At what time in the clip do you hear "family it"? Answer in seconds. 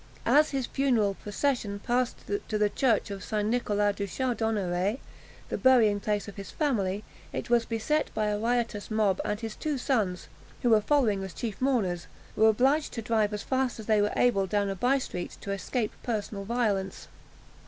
6.49-7.51